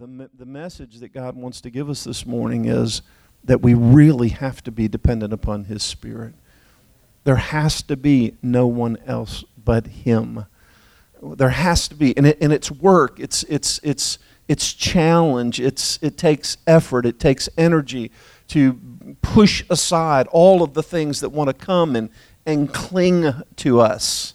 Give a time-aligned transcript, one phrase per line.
[0.00, 3.02] the, the message that God wants to give us this morning is
[3.44, 6.34] that we really have to be dependent upon His Spirit.
[7.22, 10.46] There has to be no one else but Him.
[11.22, 14.18] There has to be, and, it, and it's work, it's, it's, it's,
[14.48, 18.10] it's challenge, it's, it takes effort, it takes energy
[18.48, 18.80] to
[19.22, 22.10] push aside all of the things that want to come and,
[22.44, 24.34] and cling to us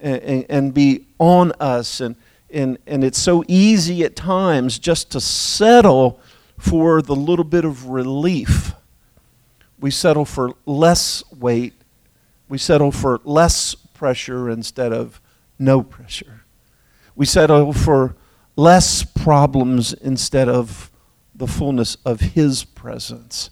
[0.00, 2.00] and, and, and be on us.
[2.00, 2.16] And,
[2.50, 6.20] and, and it's so easy at times just to settle
[6.58, 8.72] for the little bit of relief.
[9.78, 11.74] We settle for less weight.
[12.48, 15.20] We settle for less pressure instead of
[15.58, 16.44] no pressure.
[17.14, 18.16] We settle for
[18.56, 20.90] less problems instead of
[21.34, 23.50] the fullness of His presence.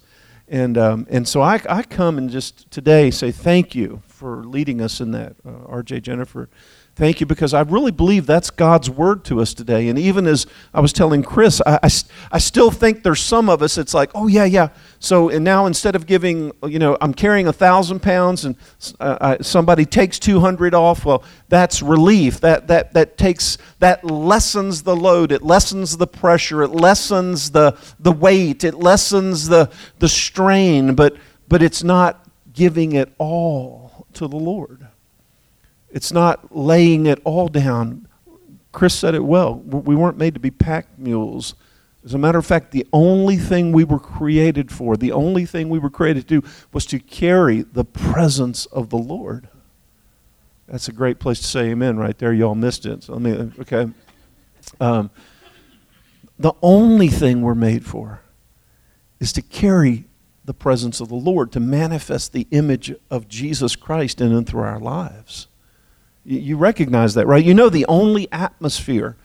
[0.49, 4.81] And, um, and so I, I come and just today say thank you for leading
[4.81, 6.49] us in that, uh, RJ Jennifer.
[6.97, 9.89] Thank you because I really believe that's God's word to us today.
[9.89, 11.91] And even as I was telling Chris, I, I,
[12.31, 14.69] I, still think there's some of us, it's like, oh, yeah, yeah.
[15.01, 18.55] So, and now instead of giving, you know, I'm carrying a thousand pounds and
[19.01, 22.39] uh, I, somebody takes 200 off, well, that's relief.
[22.41, 25.33] That, that, that takes, that lessens the load.
[25.33, 26.63] It lessens the pressure.
[26.63, 28.63] It lessens the, the weight.
[28.63, 31.17] It lessens the, the strain, but,
[31.49, 34.87] but it's not giving it all to the Lord.
[35.95, 38.09] It's not laying it all down.
[38.73, 39.55] Chris said it well.
[39.55, 41.55] We weren't made to be pack mules.
[42.05, 45.69] As a matter of fact, the only thing we were created for, the only thing
[45.69, 49.49] we were created to do, was to carry the presence of the Lord.
[50.67, 52.33] That's a great place to say amen right there.
[52.33, 53.05] Y'all missed it.
[53.05, 53.89] So let me, okay.
[54.81, 55.13] Um,
[56.41, 58.21] the only thing we're made for
[59.21, 60.07] is to carry
[60.45, 64.63] the presence of the Lord, to manifest the image of Jesus Christ in and through
[64.63, 65.47] our lives.
[66.25, 67.45] You recognize that, right?
[67.45, 69.17] You know, the only atmosphere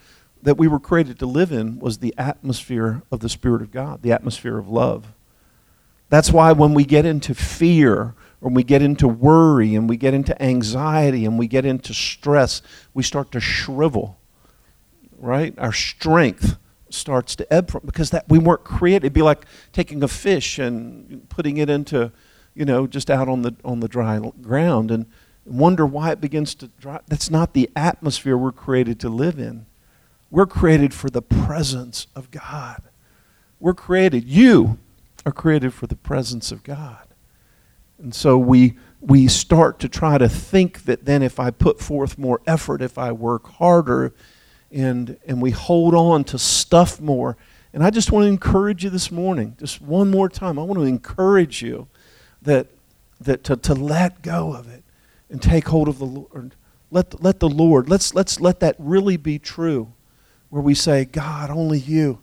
[0.41, 4.01] that we were created to live in was the atmosphere of the Spirit of God,
[4.01, 5.13] the atmosphere of love.
[6.09, 10.13] That's why when we get into fear, or we get into worry, and we get
[10.13, 12.61] into anxiety, and we get into stress,
[12.93, 14.17] we start to shrivel,
[15.17, 15.53] right?
[15.57, 16.57] Our strength
[16.89, 19.05] starts to ebb from because that we weren't created.
[19.05, 22.11] It'd be like taking a fish and putting it into,
[22.55, 25.05] you know, just out on the on the dry ground and
[25.49, 27.03] wonder why it begins to drop.
[27.07, 29.65] That's not the atmosphere we're created to live in.
[30.31, 32.81] We're created for the presence of God.
[33.59, 34.77] We're created, you
[35.25, 37.07] are created for the presence of God.
[37.97, 42.17] And so we, we start to try to think that then if I put forth
[42.17, 44.13] more effort, if I work harder,
[44.71, 47.35] and, and we hold on to stuff more.
[47.73, 50.57] And I just want to encourage you this morning, just one more time.
[50.57, 51.87] I want to encourage you
[52.41, 52.67] that,
[53.19, 54.83] that to, to let go of it
[55.29, 56.55] and take hold of the Lord.
[56.91, 59.93] Let, let the Lord, let's, let's let that really be true,
[60.49, 62.19] where we say, God, only you.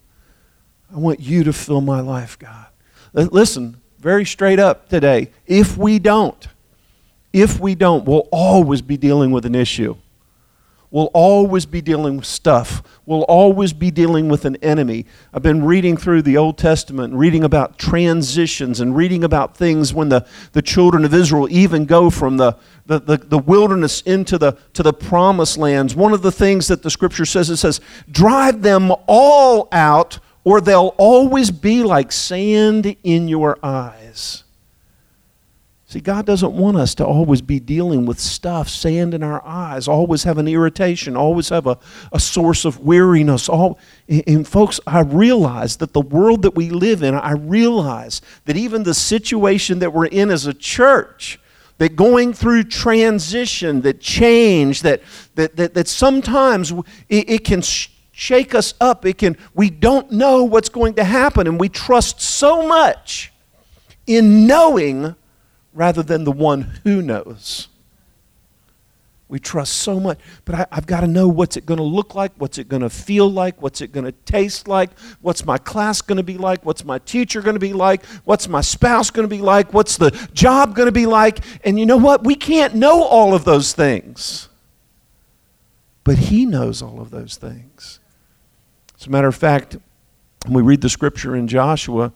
[0.92, 2.66] I want you to fill my life, God.
[3.14, 5.30] Uh, listen, very straight up today.
[5.46, 6.46] If we don't,
[7.32, 9.96] if we don't, we'll always be dealing with an issue.
[10.96, 12.82] We'll always be dealing with stuff.
[13.04, 15.04] We'll always be dealing with an enemy.
[15.30, 20.08] I've been reading through the Old Testament reading about transitions and reading about things when
[20.08, 24.56] the, the children of Israel even go from the, the, the, the wilderness into the,
[24.72, 25.94] to the promised lands.
[25.94, 30.62] One of the things that the scripture says, it says, drive them all out or
[30.62, 34.44] they'll always be like sand in your eyes.
[35.88, 39.86] See, God doesn't want us to always be dealing with stuff, sand in our eyes,
[39.86, 41.78] always have an irritation, always have a,
[42.12, 43.48] a source of weariness.
[43.48, 48.20] All, and, and folks, I realize that the world that we live in, I realize
[48.46, 51.38] that even the situation that we're in as a church,
[51.78, 55.02] that going through transition, that change, that,
[55.36, 56.72] that, that, that sometimes
[57.08, 57.62] it, it can
[58.10, 59.06] shake us up.
[59.06, 63.32] It can, we don't know what's going to happen, and we trust so much
[64.08, 65.14] in knowing
[65.76, 67.68] rather than the one who knows.
[69.28, 72.14] We trust so much, but I, have got to know what's it going to look
[72.14, 75.58] like, what's it going to feel like, what's it going to taste like, what's my
[75.58, 79.10] class going to be like, what's my teacher going to be like, what's my spouse
[79.10, 81.40] going to be like, what's the job going to be like.
[81.64, 82.22] And you know what?
[82.22, 84.48] We can't know all of those things.
[86.04, 87.98] But He knows all of those things.
[88.98, 89.76] As a matter of fact,
[90.44, 92.12] when we read the scripture in Joshua,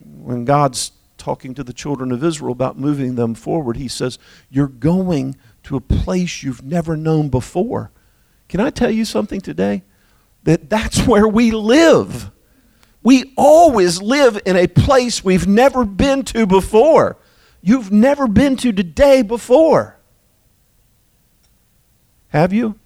[0.00, 0.92] when God's
[1.26, 4.16] talking to the children of Israel about moving them forward, he says,
[4.48, 5.34] You're going
[5.64, 7.90] to a place you've never known before.
[8.48, 9.82] Can I tell you something today?
[10.44, 12.30] That that's where we live.
[13.02, 17.16] We always live in a place we've never been to before.
[17.60, 19.98] You've never been to today before.
[22.28, 22.78] Have you?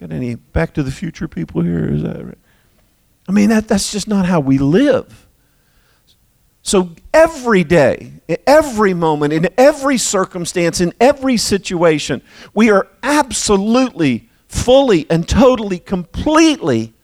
[0.00, 1.86] Got any Back to the Future people here?
[1.92, 2.38] Is that right?
[3.28, 5.23] I mean, that, that's just not how we live.
[6.64, 8.14] So every day,
[8.46, 12.22] every moment, in every circumstance, in every situation,
[12.54, 16.94] we are absolutely, fully, and totally, completely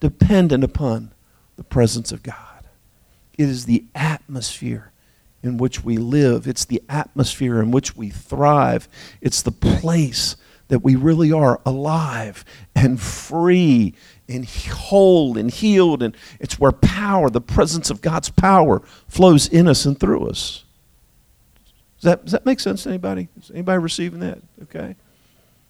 [0.00, 1.14] dependent upon
[1.56, 2.68] the presence of God.
[3.38, 4.92] It is the atmosphere
[5.42, 8.86] in which we live, it's the atmosphere in which we thrive,
[9.22, 10.36] it's the place
[10.68, 13.94] that we really are alive and free
[14.28, 16.02] and whole and healed.
[16.02, 20.64] And it's where power, the presence of God's power, flows in us and through us.
[21.96, 23.28] Does that, does that make sense to anybody?
[23.40, 24.38] Is anybody receiving that?
[24.64, 24.94] Okay.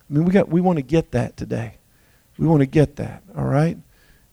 [0.08, 1.76] I mean, we, got, we want to get that today.
[2.38, 3.79] We want to get that, all right?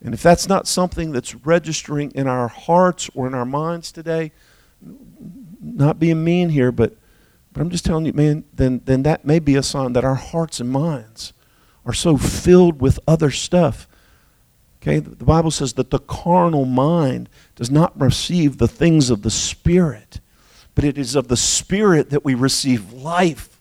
[0.03, 4.31] And if that's not something that's registering in our hearts or in our minds today,
[5.61, 6.93] not being mean here, but,
[7.53, 10.15] but I'm just telling you, man, then, then that may be a sign that our
[10.15, 11.31] hearts and minds
[11.85, 13.87] are so filled with other stuff.
[14.83, 19.31] Okay, the Bible says that the carnal mind does not receive the things of the
[19.31, 20.19] Spirit,
[20.75, 23.59] but it is of the Spirit that we receive life.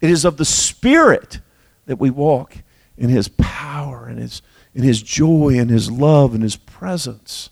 [0.00, 1.40] It is of the Spirit
[1.86, 2.58] that we walk
[2.98, 4.42] in His power and His
[4.74, 7.50] in his joy and his love and his presence.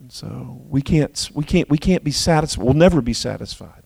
[0.00, 2.64] And so we can't, we can't, we can't be satisfied.
[2.64, 3.82] We'll never be satisfied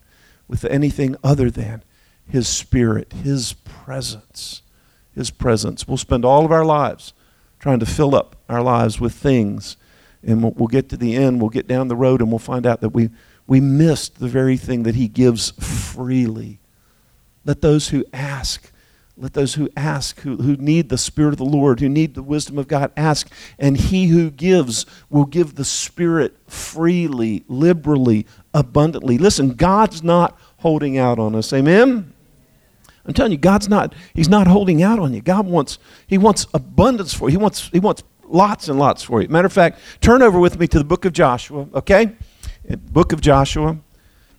[0.49, 1.83] with anything other than
[2.29, 4.63] his spirit, his presence.
[5.15, 5.89] His presence.
[5.89, 7.15] We'll spend all of our lives
[7.59, 9.77] trying to fill up our lives with things.
[10.23, 12.67] And we'll, we'll get to the end, we'll get down the road, and we'll find
[12.67, 13.11] out that we,
[13.47, 16.59] we missed the very thing that he gives freely.
[17.45, 18.73] Let those who ask
[19.19, 22.23] let those who ask, who, who need the Spirit of the Lord, who need the
[22.23, 23.31] wisdom of God, ask.
[23.59, 29.17] And he who gives will give the Spirit freely, liberally, abundantly.
[29.17, 31.51] Listen, God's not holding out on us.
[31.55, 32.13] Amen?
[33.07, 35.21] I'm telling you, God's not, He's not holding out on you.
[35.21, 37.39] God wants, He wants abundance for you.
[37.39, 39.29] He wants, He wants lots and lots for you.
[39.29, 42.17] Matter of fact, turn over with me to the book of Joshua, okay?
[42.93, 43.79] Book of Joshua.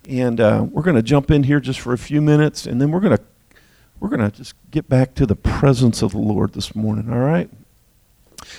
[0.09, 2.91] And uh, we're going to jump in here just for a few minutes, and then
[2.91, 3.23] we're going to
[3.99, 7.19] we're going to just get back to the presence of the Lord this morning, all
[7.19, 7.49] right?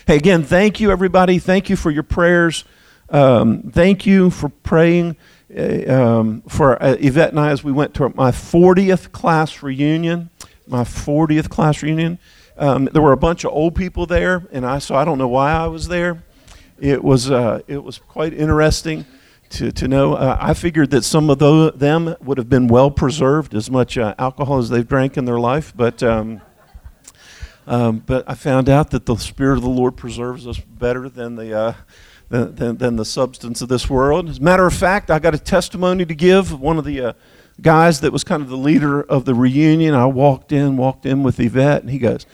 [0.06, 1.38] Hey, again, thank you, everybody.
[1.38, 2.64] Thank you for your prayers.
[3.08, 5.16] Um, thank you for praying
[5.56, 10.30] um, for uh, Yvette and I as we went to my 40th class reunion.
[10.66, 12.18] My 40th class reunion.
[12.56, 15.28] Um, there were a bunch of old people there, and I so I don't know
[15.28, 16.22] why I was there.
[16.78, 19.06] It was uh, it was quite interesting
[19.50, 20.14] to, to know.
[20.14, 23.96] Uh, I figured that some of the, them would have been well preserved, as much
[23.96, 26.02] uh, alcohol as they've drank in their life, but.
[26.02, 26.42] Um,
[27.66, 31.36] um, but I found out that the Spirit of the Lord preserves us better than
[31.36, 31.74] the, uh,
[32.28, 34.28] than, than, than, the substance of this world.
[34.28, 36.58] As a matter of fact, I got a testimony to give.
[36.58, 37.12] One of the uh,
[37.60, 41.22] guys that was kind of the leader of the reunion, I walked in, walked in
[41.22, 42.26] with Yvette, and he goes,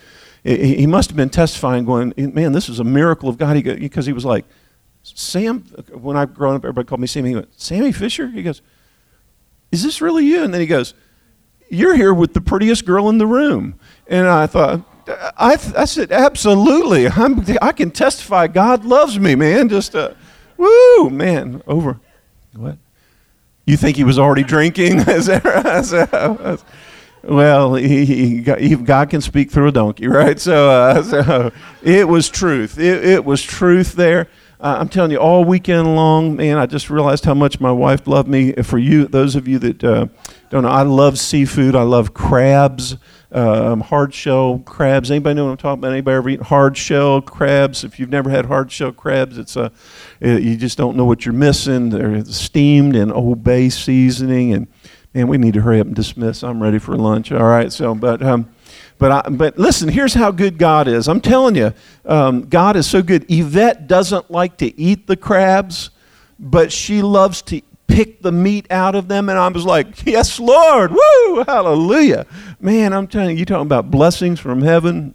[0.45, 3.55] he must have been testifying, going, man, this is a miracle of God.
[3.65, 4.45] Because he, he was like,
[5.03, 5.61] Sam,
[5.93, 7.31] when I growing up, everybody called me Sammy.
[7.31, 8.29] He went, Sammy Fisher?
[8.29, 8.61] He goes,
[9.73, 10.45] Is this really you?
[10.45, 10.93] And then he goes,
[11.71, 13.79] You're here with the prettiest girl in the room.
[14.07, 17.09] And I thought, I, I said, Absolutely.
[17.09, 19.69] I'm, I can testify God loves me, man.
[19.69, 20.15] Just, uh,
[20.57, 22.01] woo, man, over.
[22.55, 22.79] What?
[23.67, 24.99] You think he was already drinking?
[27.23, 30.39] well, he, he, God can speak through a donkey, right?
[30.39, 31.53] So, uh, so
[31.83, 32.79] it was truth.
[32.79, 34.29] It, it was truth there.
[34.61, 38.07] Uh, I'm telling you, all weekend long, man, I just realized how much my wife
[38.07, 38.53] loved me.
[38.53, 40.07] For you, those of you that uh,
[40.51, 41.75] don't know, I love seafood.
[41.75, 42.97] I love crabs,
[43.35, 45.11] um, hard shell crabs.
[45.11, 45.93] Anybody know what I'm talking about?
[45.93, 47.83] Anybody ever eaten hard shell crabs?
[47.83, 49.73] If you've never had hard shell crabs, it's a,
[50.21, 51.91] you just don't know what you're missing.
[51.91, 54.69] They're steamed in Old Bay seasoning, and
[55.13, 56.45] man, we need to hurry up and dismiss.
[56.45, 57.33] I'm ready for lunch.
[57.33, 58.23] All right, so but.
[58.23, 58.49] Um,
[58.97, 61.09] but, I, but listen, here's how good God is.
[61.09, 61.75] I'm telling you,
[62.05, 63.27] um, God is so good.
[63.29, 65.91] Yvette doesn't like to eat the crabs,
[66.39, 69.29] but she loves to pick the meat out of them.
[69.29, 70.93] And I was like, yes, Lord.
[70.93, 72.27] Woo, hallelujah.
[72.65, 75.15] Man, I'm telling you, you talking about blessings from heaven.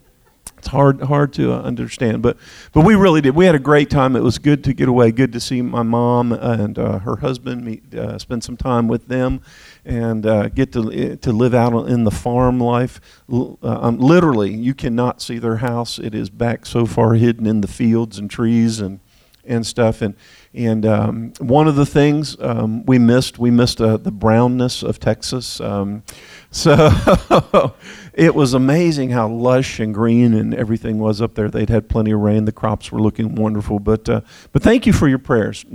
[0.60, 2.38] It's hard, hard to uh, understand, but
[2.74, 3.34] but we really did.
[3.34, 4.16] We had a great time.
[4.16, 5.12] It was good to get away.
[5.12, 7.66] Good to see my mom and uh, her husband.
[7.66, 9.42] Meet, uh, spend some time with them,
[9.84, 13.02] and uh, get to eh, to live out in the farm life.
[13.34, 15.98] Uh, um, literally, you cannot see their house.
[15.98, 19.00] It is back so far hidden in the fields and trees and
[19.44, 20.04] and stuff.
[20.04, 20.14] And
[20.54, 25.00] and um, one of the things um, we missed, we missed uh, the brownness of
[25.00, 25.62] Texas.
[25.62, 26.04] Um,
[26.52, 27.76] so
[28.14, 31.50] it was amazing how lush and green and everything was up there.
[31.50, 32.46] They'd had plenty of rain.
[32.46, 33.80] The crops were looking wonderful.
[33.80, 35.66] But uh, but thank you for your prayers.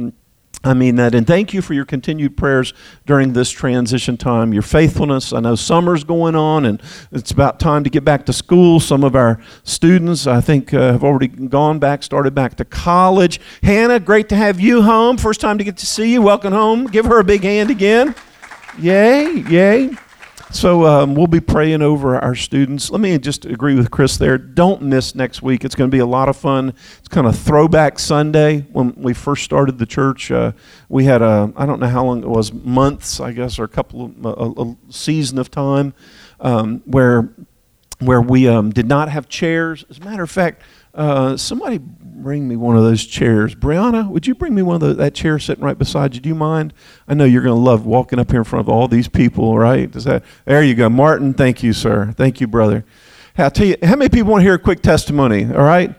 [0.62, 1.14] I mean that.
[1.14, 2.72] And thank you for your continued prayers
[3.04, 5.32] during this transition time, your faithfulness.
[5.32, 6.80] I know summer's going on and
[7.12, 8.80] it's about time to get back to school.
[8.80, 13.40] Some of our students, I think, uh, have already gone back, started back to college.
[13.62, 15.18] Hannah, great to have you home.
[15.18, 16.22] First time to get to see you.
[16.22, 16.86] Welcome home.
[16.86, 18.14] Give her a big hand again.
[18.78, 19.96] Yay, yay.
[20.50, 22.90] So um, we'll be praying over our students.
[22.90, 24.38] Let me just agree with Chris there.
[24.38, 25.64] Don't miss next week.
[25.64, 26.74] It's going to be a lot of fun.
[26.98, 28.60] It's kind of throwback Sunday.
[28.72, 30.52] When we first started the church, uh,
[30.88, 33.68] we had a I don't know how long it was, months I guess, or a
[33.68, 35.92] couple of a, a season of time
[36.40, 37.30] um, where
[38.00, 39.84] where we um, did not have chairs.
[39.90, 40.62] As a matter of fact,
[40.94, 43.54] uh, somebody bring me one of those chairs.
[43.54, 46.20] Brianna, would you bring me one of the, that chair sitting right beside you?
[46.20, 46.72] Do you mind?
[47.06, 49.58] I know you're going to love walking up here in front of all these people,
[49.58, 49.90] right?
[49.90, 50.24] Does that?
[50.44, 51.34] There you go, Martin.
[51.34, 52.12] Thank you, sir.
[52.16, 52.84] Thank you, brother.
[53.36, 53.76] I'll tell you.
[53.82, 55.44] How many people want to hear a quick testimony?
[55.44, 55.94] All right.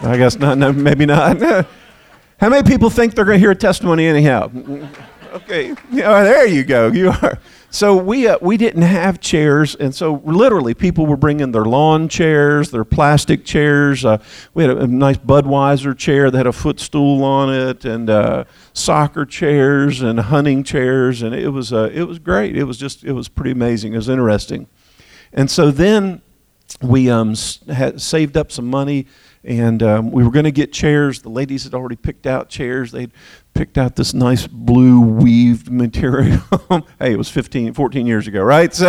[0.00, 0.58] I guess not.
[0.58, 1.40] No, maybe not.
[2.40, 4.50] how many people think they're going to hear a testimony anyhow?
[5.32, 5.74] Okay.
[5.90, 6.88] Yeah, there you go.
[6.88, 7.38] You are.
[7.74, 12.06] So we uh, we didn't have chairs, and so literally people were bringing their lawn
[12.06, 14.04] chairs, their plastic chairs.
[14.04, 14.18] Uh,
[14.52, 18.44] we had a, a, nice Budweiser chair that had a footstool on it, and uh,
[18.74, 22.58] soccer chairs and hunting chairs, and it was uh, it was great.
[22.58, 23.94] It was just it was pretty amazing.
[23.94, 24.66] It was interesting,
[25.32, 26.20] and so then
[26.82, 27.34] we um,
[27.68, 29.06] had saved up some money
[29.44, 31.22] and um, we were going to get chairs.
[31.22, 32.92] The ladies had already picked out chairs.
[32.92, 33.10] They'd
[33.54, 36.40] picked out this nice blue weaved material.
[36.98, 38.72] hey, it was 15, 14 years ago, right?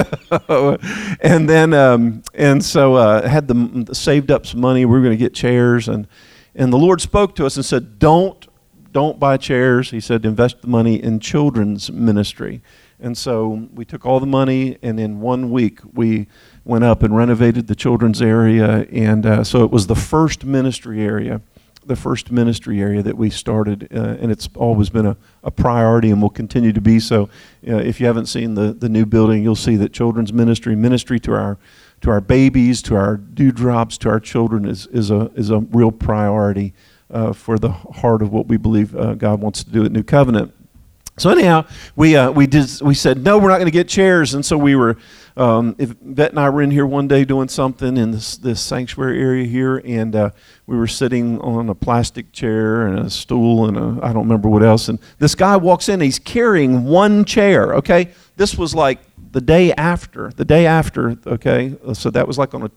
[0.48, 0.77] So,
[1.22, 4.86] and then, um, and so uh, had the saved up some money.
[4.86, 6.08] We were going to get chairs, and
[6.55, 8.48] and the Lord spoke to us and said, "Don't,
[8.91, 12.62] don't buy chairs." He said, "Invest the money in children's ministry."
[13.00, 16.27] And so we took all the money, and in one week we
[16.63, 18.88] went up and renovated the children's area.
[18.91, 21.41] And uh, so it was the first ministry area,
[21.88, 23.88] the first ministry area that we started.
[23.94, 27.24] Uh, and it's always been a, a priority and will continue to be so.
[27.68, 31.20] Uh, if you haven't seen the, the new building, you'll see that children's ministry, ministry
[31.20, 31.58] to our
[32.02, 35.90] to our babies, to our dewdrops, to our children is, is, a, is a real
[35.90, 36.74] priority
[37.10, 40.04] uh, for the heart of what we believe uh, God wants to do at New
[40.04, 40.54] Covenant.
[41.17, 41.65] So anyhow,
[41.96, 44.58] we uh, we did we said no, we're not going to get chairs, and so
[44.58, 44.98] we were.
[45.36, 49.20] Um, Vet and I were in here one day doing something in this this sanctuary
[49.20, 50.29] area here, and uh,
[50.67, 54.62] we were sitting on a plastic chair and a stool and I don't remember what
[54.62, 56.01] else, and this guy walks in.
[56.01, 57.74] He's carrying one chair.
[57.75, 59.00] Okay, this was like
[59.32, 61.17] the day after, the day after.
[61.25, 62.72] Okay, so that was like on a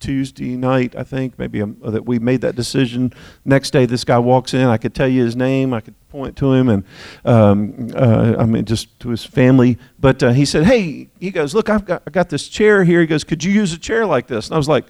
[0.00, 3.12] Tuesday night, I think, maybe um, that we made that decision.
[3.44, 4.66] Next day, this guy walks in.
[4.66, 5.72] I could tell you his name.
[5.72, 6.84] I could point to him, and
[7.24, 9.78] um, uh, I mean, just to his family.
[9.98, 13.00] But uh, he said, "Hey," he goes, "Look, I've got I got this chair here."
[13.00, 14.84] He goes, "Could you use a chair like this?" And I was like,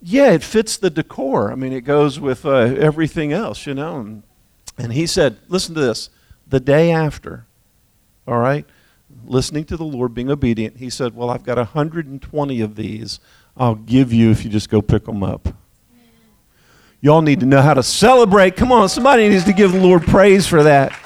[0.00, 1.50] "Yeah, it fits the decor.
[1.50, 4.22] I mean, it goes with uh, everything else, you know." And,
[4.76, 6.10] and he said, "Listen to this.
[6.46, 7.46] The day after,
[8.26, 8.66] all right."
[9.26, 13.20] Listening to the Lord, being obedient, he said, Well, I've got 120 of these
[13.56, 15.48] I'll give you if you just go pick them up.
[17.00, 18.56] Y'all need to know how to celebrate.
[18.56, 20.96] Come on, somebody needs to give the Lord praise for that.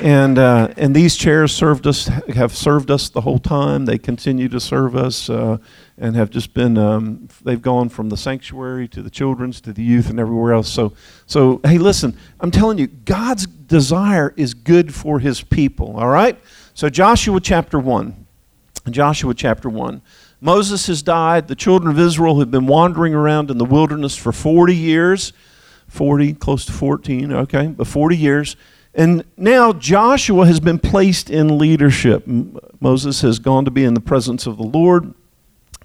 [0.00, 3.86] And uh, and these chairs served us have served us the whole time.
[3.86, 5.56] They continue to serve us uh,
[5.96, 9.82] and have just been um, they've gone from the sanctuary to the children's to the
[9.82, 10.68] youth and everywhere else.
[10.68, 10.92] So
[11.24, 15.96] so hey, listen, I'm telling you, God's desire is good for His people.
[15.96, 16.38] All right.
[16.74, 18.26] So Joshua chapter one,
[18.90, 20.02] Joshua chapter one.
[20.46, 21.48] Moses has died.
[21.48, 25.32] The children of Israel have been wandering around in the wilderness for 40 years.
[25.88, 28.56] 40, close to 14, okay, but 40 years.
[28.94, 32.24] And now Joshua has been placed in leadership.
[32.78, 35.14] Moses has gone to be in the presence of the Lord.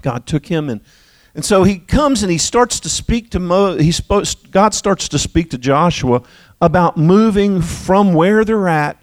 [0.03, 0.81] God took him and
[1.33, 5.07] and so he comes and he starts to speak to Mo, he spoke, God starts
[5.07, 6.23] to speak to Joshua
[6.59, 9.01] about moving from where they're at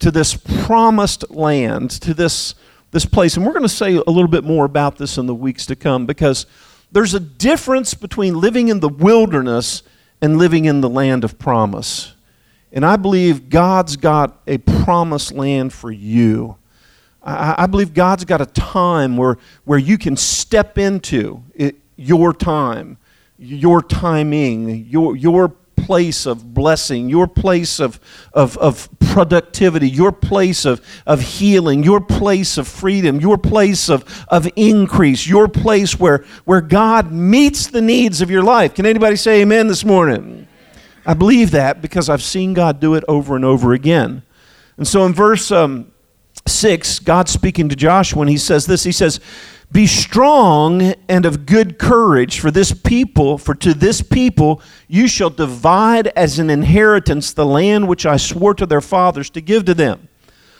[0.00, 2.54] to this promised land, to this
[2.92, 3.36] this place.
[3.36, 5.76] And we're going to say a little bit more about this in the weeks to
[5.76, 6.46] come because
[6.92, 9.82] there's a difference between living in the wilderness
[10.20, 12.14] and living in the land of promise.
[12.70, 16.56] And I believe God's got a promised land for you.
[17.22, 22.32] I, I believe God's got a time where, where you can step into it, your
[22.32, 22.98] time,
[23.38, 25.54] your timing, your, your
[25.84, 28.00] place of blessing, your place of,
[28.32, 34.24] of, of productivity, your place of, of healing, your place of freedom, your place of,
[34.28, 38.74] of increase, your place where, where God meets the needs of your life.
[38.74, 40.46] Can anybody say amen this morning?
[41.04, 44.22] I believe that because I've seen God do it over and over again.
[44.76, 45.92] And so in verse um,
[46.46, 49.20] 6, God's speaking to Joshua and he says this He says,
[49.72, 55.30] Be strong and of good courage, for this people, for to this people you shall
[55.30, 59.74] divide as an inheritance the land which I swore to their fathers to give to
[59.74, 60.08] them.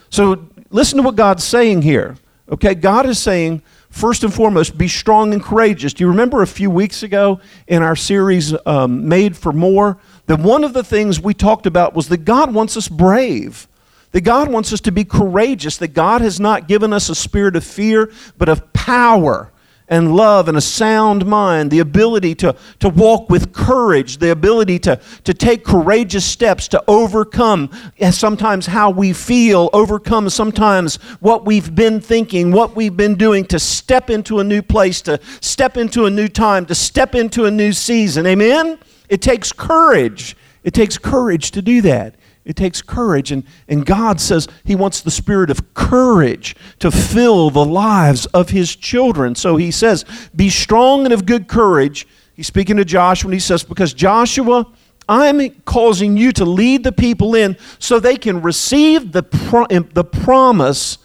[0.09, 2.17] So listen to what God's saying here.
[2.51, 5.93] Okay, God is saying, first and foremost, be strong and courageous.
[5.93, 10.41] Do you remember a few weeks ago in our series, um, Made for More, that
[10.41, 13.69] one of the things we talked about was that God wants us brave
[14.13, 17.57] that God wants us to be courageous, that God has not given us a spirit
[17.57, 19.53] of fear, but of power
[19.89, 24.79] and love and a sound mind, the ability to, to walk with courage, the ability
[24.79, 31.45] to, to take courageous steps to overcome eh, sometimes how we feel, overcome sometimes what
[31.45, 35.77] we've been thinking, what we've been doing, to step into a new place, to step
[35.77, 38.25] into a new time, to step into a new season.
[38.27, 38.79] Amen?
[39.11, 40.37] It takes courage.
[40.65, 42.15] It takes courage to do that.
[42.45, 43.31] It takes courage.
[43.31, 48.51] And, and God says He wants the spirit of courage to fill the lives of
[48.51, 49.35] His children.
[49.35, 52.07] So He says, Be strong and of good courage.
[52.35, 54.67] He's speaking to Joshua, and He says, Because Joshua,
[55.09, 60.05] I'm causing you to lead the people in so they can receive the, pro- the
[60.05, 60.99] promise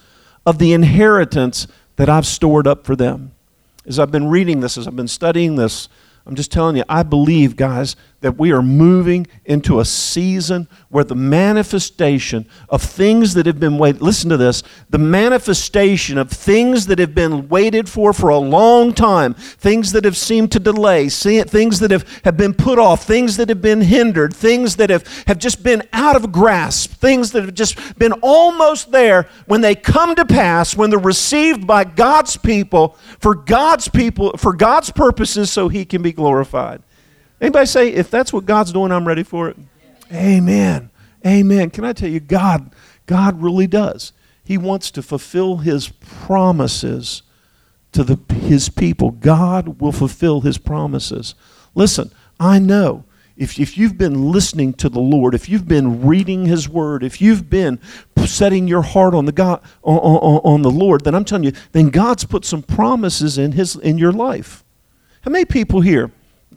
[0.45, 1.67] of the inheritance
[1.97, 3.33] that I've stored up for them.
[3.85, 5.89] As I've been reading this, as I've been studying this,
[6.25, 11.03] I'm just telling you, I believe, guys, that we are moving into a season where
[11.03, 16.87] the manifestation of things that have been waited, listen to this, the manifestation of things
[16.87, 21.09] that have been waited for for a long time, things that have seemed to delay,
[21.09, 25.05] things that have, have been put off, things that have been hindered, things that have,
[25.27, 29.75] have just been out of grasp, things that have just been almost there when they
[29.75, 35.51] come to pass, when they're received by God's people, for God's people, for God's purposes,
[35.51, 36.81] so He can be glorified.
[37.39, 39.57] Anybody say, if that's what God's doing, I'm ready for it?
[40.11, 40.89] Amen.
[41.25, 41.69] Amen.
[41.69, 42.73] Can I tell you, God,
[43.05, 44.13] God really does.
[44.43, 47.21] He wants to fulfill his promises
[47.91, 49.11] to the, his people.
[49.11, 51.35] God will fulfill his promises.
[51.75, 53.03] Listen, I know
[53.37, 57.21] if, if you've been listening to the Lord, if you've been reading His Word, if
[57.21, 57.79] you've been
[58.25, 61.51] setting your heart on the God on, on, on, the Lord, then I'm telling you,
[61.71, 64.65] then God's put some promises in His in your life.
[65.21, 66.11] How many people here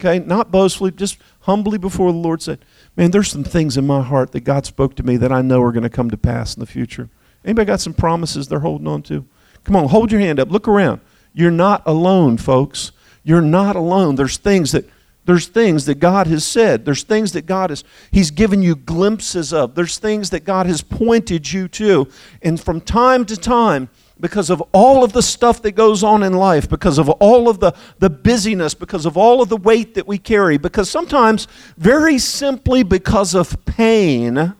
[0.04, 2.64] okay, not boastfully, just humbly before the Lord said,
[2.96, 5.62] Man, there's some things in my heart that God spoke to me that I know
[5.62, 7.08] are going to come to pass in the future.
[7.44, 9.24] Anybody got some promises they're holding on to?
[9.64, 10.50] Come on, hold your hand up.
[10.50, 11.00] Look around.
[11.32, 12.92] You're not alone, folks.
[13.22, 14.16] You're not alone.
[14.16, 14.86] There's things that
[15.26, 16.84] there's things that God has said.
[16.84, 19.74] There's things that God has He's given you glimpses of.
[19.74, 22.08] There's things that God has pointed you to.
[22.42, 26.34] And from time to time, because of all of the stuff that goes on in
[26.34, 30.06] life, because of all of the, the busyness, because of all of the weight that
[30.06, 34.54] we carry, because sometimes, very simply because of pain,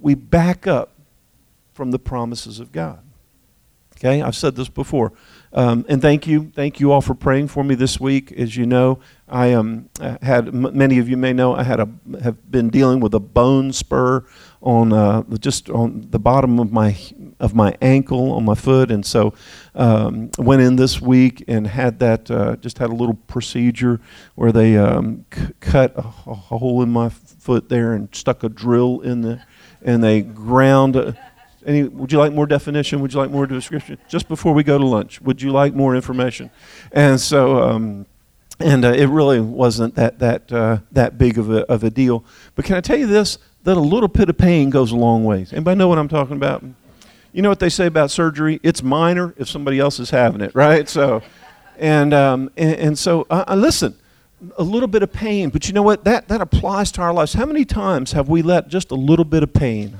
[0.00, 0.92] we back up
[1.72, 3.07] from the promises of God.
[3.98, 5.12] Okay, I've said this before.
[5.52, 8.30] Um, and thank you, thank you all for praying for me this week.
[8.30, 9.88] As you know, I um,
[10.22, 11.88] had many of you may know I had a
[12.22, 14.24] have been dealing with a bone spur
[14.62, 16.96] on uh, just on the bottom of my
[17.40, 19.34] of my ankle on my foot, and so
[19.74, 24.00] um, went in this week and had that uh, just had a little procedure
[24.36, 28.48] where they um, c- cut a, a, hole in my foot there and stuck a
[28.48, 29.40] drill in the
[29.82, 30.94] and they ground.
[30.94, 31.12] Uh,
[31.68, 33.00] any, would you like more definition?
[33.00, 33.98] Would you like more description?
[34.08, 36.50] Just before we go to lunch, would you like more information?
[36.92, 38.06] And so, um,
[38.58, 42.24] and uh, it really wasn't that that uh, that big of a of a deal.
[42.54, 43.38] But can I tell you this?
[43.64, 45.52] That a little bit of pain goes a long ways.
[45.52, 46.64] Anybody know what I'm talking about?
[47.32, 48.58] You know what they say about surgery?
[48.62, 50.88] It's minor if somebody else is having it, right?
[50.88, 51.22] So,
[51.76, 53.94] and um, and, and, so uh, uh, listen,
[54.56, 56.04] a little bit of pain, but you know what?
[56.04, 57.34] That that applies to our lives.
[57.34, 59.98] How many times have we let just a little bit of pain?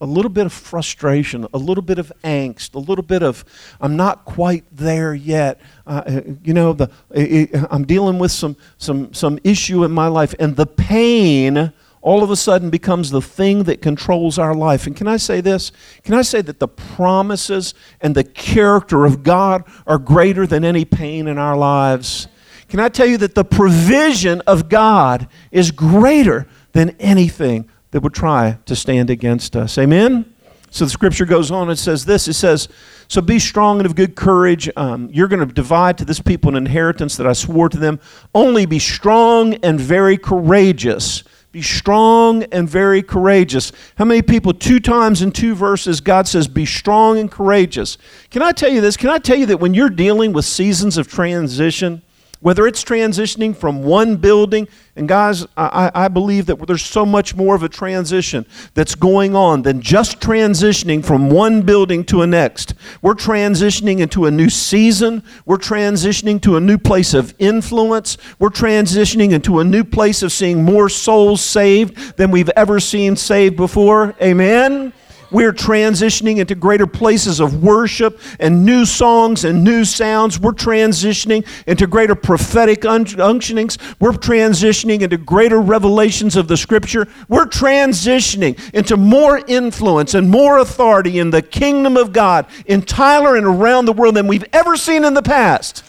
[0.00, 3.44] A little bit of frustration, a little bit of angst, a little bit of
[3.80, 5.60] I'm not quite there yet.
[5.86, 10.08] Uh, uh you know, the it, I'm dealing with some some some issue in my
[10.08, 14.86] life, and the pain all of a sudden becomes the thing that controls our life.
[14.86, 15.72] And can I say this?
[16.04, 20.84] Can I say that the promises and the character of God are greater than any
[20.84, 22.28] pain in our lives?
[22.68, 28.14] Can I tell you that the provision of God is greater than anything that would
[28.14, 29.78] try to stand against us.
[29.78, 30.32] Amen?
[30.70, 32.68] So the scripture goes on and says this it says,
[33.08, 34.68] So be strong and of good courage.
[34.76, 38.00] Um, you're going to divide to this people an inheritance that I swore to them.
[38.34, 41.24] Only be strong and very courageous.
[41.52, 43.72] Be strong and very courageous.
[43.96, 47.96] How many people, two times in two verses, God says, Be strong and courageous?
[48.30, 48.98] Can I tell you this?
[48.98, 52.02] Can I tell you that when you're dealing with seasons of transition,
[52.46, 57.34] whether it's transitioning from one building, and guys, I, I, believe that there's so much
[57.34, 62.26] more of a transition that's going on than just transitioning from one building to a
[62.28, 62.74] next.
[63.02, 65.24] We're transitioning into a new season.
[65.44, 68.16] We're transitioning to a new place of influence.
[68.38, 73.16] We're transitioning into a new place of seeing more souls saved than we've ever seen
[73.16, 74.14] saved before.
[74.22, 74.92] Amen.
[75.30, 80.38] We're transitioning into greater places of worship and new songs and new sounds.
[80.38, 83.78] We're transitioning into greater prophetic unctionings.
[84.00, 87.08] We're transitioning into greater revelations of the scripture.
[87.28, 93.36] We're transitioning into more influence and more authority in the kingdom of God in Tyler
[93.36, 95.84] and around the world than we've ever seen in the past.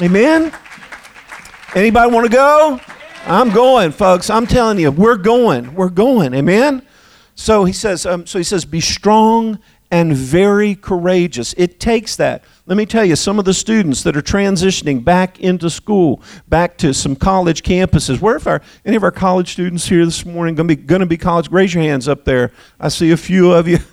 [0.00, 0.52] Amen.
[1.74, 2.80] Anybody want to go?
[3.26, 4.30] I'm going, folks.
[4.30, 5.74] I'm telling you, we're going.
[5.74, 6.32] We're going.
[6.32, 6.85] Amen.
[7.36, 11.54] So he says, um, so he says, be strong and very courageous.
[11.56, 12.42] It takes that.
[12.68, 16.76] Let me tell you, some of the students that are transitioning back into school, back
[16.78, 18.20] to some college campuses.
[18.20, 21.00] Where if our any of our college students here this morning going to be going
[21.00, 21.48] to be college?
[21.52, 22.50] Raise your hands up there.
[22.80, 23.78] I see a few of you.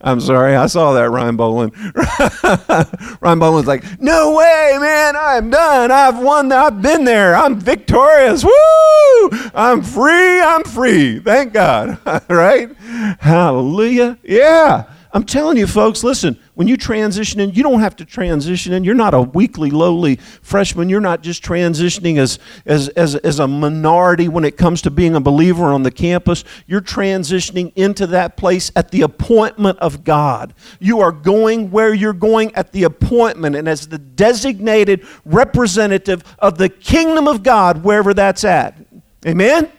[0.00, 1.74] I'm sorry, I saw that Ryan Boland.
[3.20, 5.14] Ryan Boland's like, no way, man!
[5.14, 5.92] I'm done.
[5.92, 6.50] I've won.
[6.50, 7.36] I've been there.
[7.36, 8.42] I'm victorious.
[8.42, 9.30] Woo!
[9.54, 10.40] I'm free.
[10.40, 11.20] I'm free.
[11.20, 12.00] Thank God.
[12.28, 12.76] right?
[13.20, 14.18] Hallelujah.
[14.24, 14.90] Yeah.
[15.12, 18.82] I'm telling you, folks, listen, when you transition in, you don't have to transition in.
[18.82, 20.88] You're not a weakly, lowly freshman.
[20.88, 25.14] You're not just transitioning as, as, as, as a minority when it comes to being
[25.14, 26.44] a believer on the campus.
[26.66, 30.54] You're transitioning into that place at the appointment of God.
[30.80, 36.56] You are going where you're going at the appointment and as the designated representative of
[36.56, 38.78] the kingdom of God, wherever that's at.
[39.26, 39.70] Amen?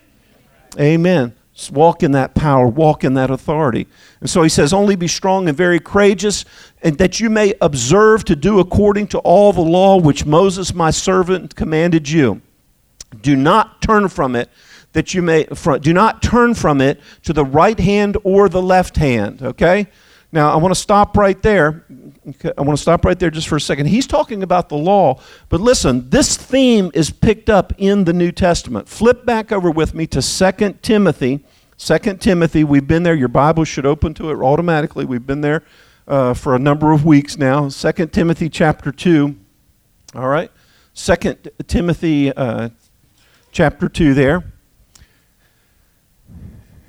[0.80, 1.34] Amen.
[1.72, 3.88] Walk in that power, walk in that authority.
[4.22, 6.46] And so he says, Only be strong and very courageous,
[6.84, 10.92] and that you may observe to do according to all the law which Moses my
[10.92, 12.42] servant commanded you.
[13.22, 14.50] Do not turn from it,
[14.94, 15.48] that you may,
[15.82, 19.42] do not turn from it to the right hand or the left hand.
[19.42, 19.88] Okay?
[20.32, 21.86] Now, I want to stop right there.
[22.58, 23.88] I want to stop right there just for a second.
[23.88, 28.32] He's talking about the law, but listen, this theme is picked up in the New
[28.32, 28.88] Testament.
[28.88, 31.44] Flip back over with me to 2 Timothy.
[31.78, 33.16] 2 Timothy, we've been there.
[33.16, 35.06] Your Bible should open to it automatically.
[35.06, 35.64] We've been there
[36.08, 37.70] uh, for a number of weeks now.
[37.70, 39.36] 2 Timothy chapter 2.
[40.16, 40.52] All right?
[40.96, 41.36] 2
[41.68, 42.70] Timothy uh,
[43.52, 44.44] chapter 2 there.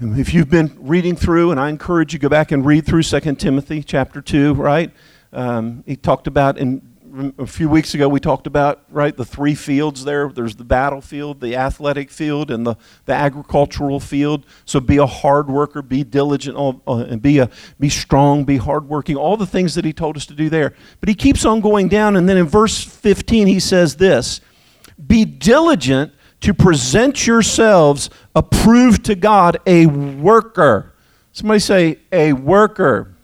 [0.00, 3.34] If you've been reading through, and I encourage you go back and read through 2
[3.34, 4.92] Timothy chapter 2, right?
[5.32, 9.56] Um, he talked about, in a few weeks ago, we talked about, right, the three
[9.56, 10.28] fields there.
[10.28, 14.46] There's the battlefield, the athletic field, and the, the agricultural field.
[14.66, 19.16] So be a hard worker, be diligent, uh, and be, a, be strong, be hardworking,
[19.16, 20.74] all the things that he told us to do there.
[21.00, 24.42] But he keeps on going down, and then in verse 15, he says this
[25.04, 30.94] Be diligent to present yourselves approved to God, a worker.
[31.32, 33.14] Somebody say, a worker.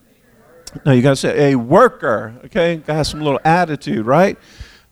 [0.84, 2.34] No, you got to say, a worker.
[2.46, 2.76] Okay?
[2.76, 4.38] Got to have some little attitude, right?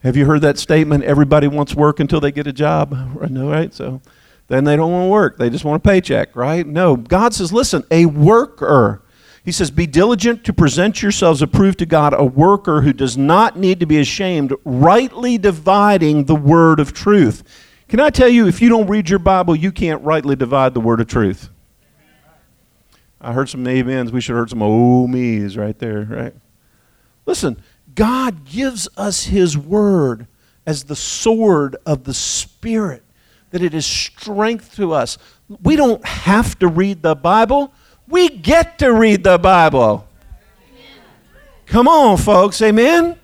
[0.03, 1.05] Have you heard that statement?
[1.05, 3.73] Everybody wants work until they get a job, right?
[3.75, 4.01] So
[4.49, 5.39] then they don't want to work.
[5.39, 6.67] They just want a paycheck, right?
[6.67, 6.97] No.
[6.97, 9.03] God says, listen, a worker.
[9.45, 13.59] He says, Be diligent to present yourselves approved to God, a worker who does not
[13.59, 17.43] need to be ashamed, rightly dividing the word of truth.
[17.93, 20.81] Can I tell you, if you don't read your Bible, you can't rightly divide the
[20.81, 21.51] word of truth?
[23.21, 24.11] I heard some amens.
[24.11, 26.35] We should have heard some oh me's right there, right?
[27.27, 27.63] Listen,
[27.95, 30.27] God gives us His word
[30.65, 33.03] as the sword of the Spirit,
[33.51, 35.19] that it is strength to us.
[35.63, 37.75] We don't have to read the Bible,
[38.09, 40.09] we get to read the Bible.
[41.67, 43.19] Come on, folks, amen?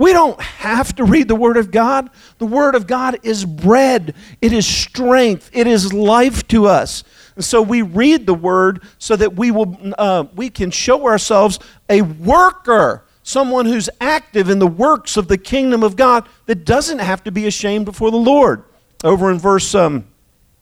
[0.00, 2.08] We don't have to read the Word of God.
[2.38, 7.04] The Word of God is bread, it is strength, it is life to us.
[7.36, 11.58] And so we read the Word so that we, will, uh, we can show ourselves
[11.90, 17.00] a worker, someone who's active in the works of the kingdom of God that doesn't
[17.00, 18.64] have to be ashamed before the Lord.
[19.04, 19.74] Over in verse.
[19.74, 20.06] Um,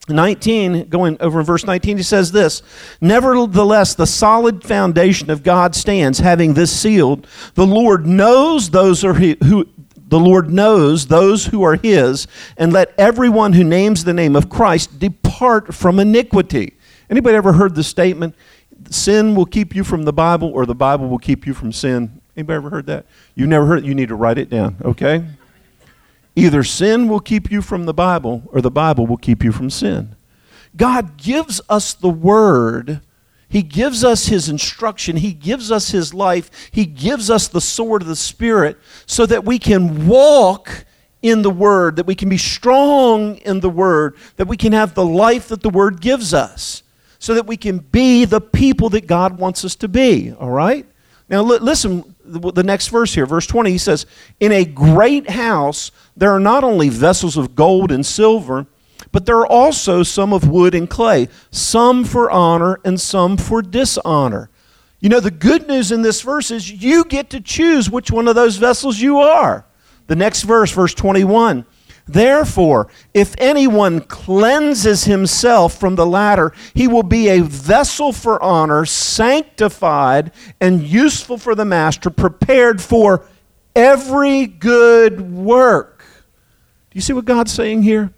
[0.09, 2.63] 19, going over in verse 19, he says this
[3.01, 7.27] Nevertheless, the solid foundation of God stands, having this sealed.
[7.55, 9.67] The Lord knows those are who
[10.09, 14.49] the Lord knows those who are his, and let everyone who names the name of
[14.49, 16.75] Christ depart from iniquity.
[17.11, 18.35] Anybody ever heard the statement,
[18.91, 22.23] sin will keep you from the Bible or the Bible will keep you from sin?
[22.37, 23.07] Anybody ever heard that?
[23.35, 25.25] You've never heard it, you need to write it down, okay?
[26.39, 29.71] Either sin will keep you from the Bible or the Bible will keep you from
[29.71, 30.15] sin.
[30.77, 33.01] God gives us the Word.
[33.49, 35.17] He gives us His instruction.
[35.17, 36.71] He gives us His life.
[36.71, 40.85] He gives us the sword of the Spirit so that we can walk
[41.23, 44.95] in the Word, that we can be strong in the Word, that we can have
[44.95, 46.85] the life that the Word gives us,
[47.19, 50.33] so that we can be the people that God wants us to be.
[50.33, 50.87] All right?
[51.29, 54.07] Now, li- listen, the, next verse here, verse 20, he says,
[54.41, 58.67] In a great house there are not only vessels of gold and silver,
[59.13, 63.63] but there are also some of wood and clay, some for honor and some for
[63.63, 64.51] dishonor.
[65.01, 68.29] You know, the good news in this verse is you get to choose which one
[68.29, 69.65] of those vessels you are.
[70.09, 71.65] The next verse, verse 21.
[72.09, 78.87] Therefore, if anyone cleanses himself from the latter, he will be a vessel for honor,
[78.87, 83.27] sanctified and useful for the master, prepared for
[83.77, 86.05] every good work.
[86.91, 88.13] Do you see what God's saying here?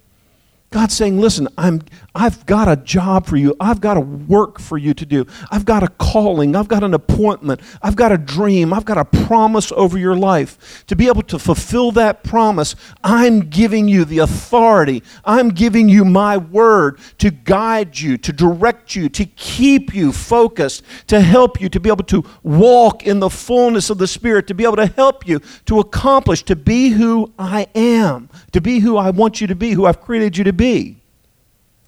[0.71, 1.83] God's saying, listen, I'm,
[2.15, 3.57] I've got a job for you.
[3.59, 5.27] I've got a work for you to do.
[5.51, 6.55] I've got a calling.
[6.55, 7.61] I've got an appointment.
[7.83, 8.73] I've got a dream.
[8.73, 10.85] I've got a promise over your life.
[10.87, 15.03] To be able to fulfill that promise, I'm giving you the authority.
[15.25, 20.85] I'm giving you my word to guide you, to direct you, to keep you focused,
[21.09, 24.55] to help you to be able to walk in the fullness of the Spirit, to
[24.55, 28.97] be able to help you to accomplish, to be who I am, to be who
[28.97, 31.03] I want you to be, who I've created you to be be.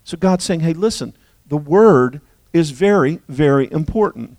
[0.03, 1.15] So God's saying, hey, listen,
[1.47, 2.23] the word
[2.55, 4.39] is very, very important.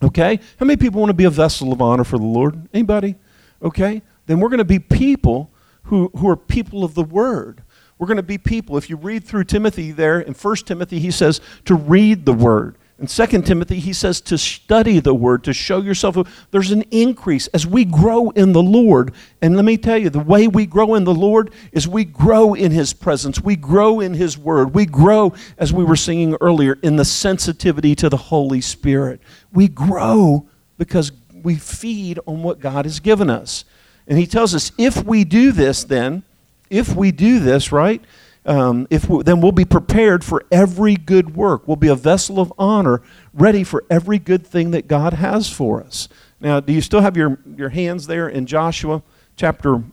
[0.00, 0.38] Okay?
[0.58, 2.68] How many people want to be a vessel of honor for the Lord?
[2.72, 3.16] Anybody?
[3.60, 4.02] Okay?
[4.26, 5.50] Then we're going to be people
[5.84, 7.64] who, who are people of the word.
[7.98, 8.76] We're going to be people.
[8.76, 12.78] If you read through Timothy there, in 1 Timothy, he says to read the word.
[13.02, 16.16] In 2 Timothy, he says to study the word, to show yourself.
[16.52, 19.12] There's an increase as we grow in the Lord.
[19.40, 22.54] And let me tell you, the way we grow in the Lord is we grow
[22.54, 26.78] in his presence, we grow in his word, we grow, as we were singing earlier,
[26.80, 29.20] in the sensitivity to the Holy Spirit.
[29.52, 30.46] We grow
[30.78, 31.10] because
[31.42, 33.64] we feed on what God has given us.
[34.06, 36.22] And he tells us if we do this, then,
[36.70, 38.00] if we do this, right?
[38.44, 41.68] Um, if we, then we'll be prepared for every good work.
[41.68, 43.02] We'll be a vessel of honor,
[43.32, 46.08] ready for every good thing that God has for us.
[46.40, 49.02] Now, do you still have your, your hands there in Joshua
[49.36, 49.84] chapter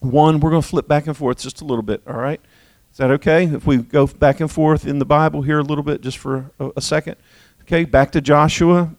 [0.00, 0.40] 1?
[0.40, 2.40] We're going to flip back and forth just a little bit, all right?
[2.92, 3.44] Is that okay?
[3.44, 6.50] If we go back and forth in the Bible here a little bit, just for
[6.58, 7.16] a, a second.
[7.62, 8.94] Okay, back to Joshua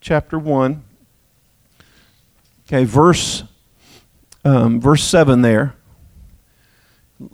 [0.00, 0.82] chapter 1.
[2.66, 3.42] Okay, verse,
[4.44, 5.74] um, verse 7 there.